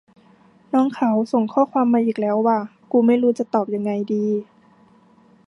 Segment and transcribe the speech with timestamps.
[0.73, 2.59] น้องเขาส่งข้อความมาอีกแล้วว่ะ
[2.91, 4.25] กูไม่รู้จะตอบยังไงดี